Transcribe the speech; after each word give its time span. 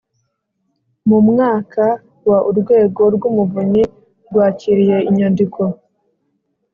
Mu 1.09 1.19
mwaka 1.29 1.85
wa 2.29 2.39
urwego 2.49 3.01
rw 3.15 3.23
umuvunyi 3.29 3.83
rwakiriye 4.27 4.97
inyandiko 5.09 5.61